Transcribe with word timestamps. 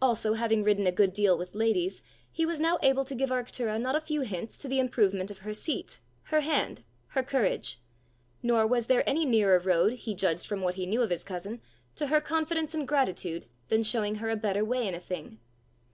Also, 0.00 0.32
having 0.32 0.64
ridden 0.64 0.86
a 0.86 0.90
good 0.90 1.12
deal 1.12 1.36
with 1.36 1.54
ladies, 1.54 2.00
he 2.32 2.46
was 2.46 2.58
now 2.58 2.78
able 2.82 3.04
to 3.04 3.14
give 3.14 3.28
Arctura 3.28 3.78
not 3.78 3.94
a 3.94 4.00
few 4.00 4.22
hints 4.22 4.56
to 4.56 4.68
the 4.68 4.78
improvement 4.78 5.30
of 5.30 5.40
her 5.40 5.52
seat, 5.52 6.00
her 6.22 6.40
hand, 6.40 6.82
her 7.08 7.22
courage; 7.22 7.78
nor 8.42 8.66
was 8.66 8.86
there 8.86 9.06
any 9.06 9.26
nearer 9.26 9.58
road, 9.58 9.92
he 9.92 10.14
judged 10.14 10.46
from 10.46 10.62
what 10.62 10.76
he 10.76 10.86
knew 10.86 11.02
of 11.02 11.10
his 11.10 11.24
cousin, 11.24 11.60
to 11.94 12.06
her 12.06 12.22
confidence 12.22 12.72
and 12.72 12.88
gratitude, 12.88 13.48
than 13.68 13.82
showing 13.82 14.14
her 14.14 14.30
a 14.30 14.34
better 14.36 14.64
way 14.64 14.88
in 14.88 14.94
a 14.94 14.98
thing. 14.98 15.40